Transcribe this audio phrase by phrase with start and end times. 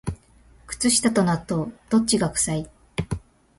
[0.65, 2.69] 靴下と納豆、どっちが臭い？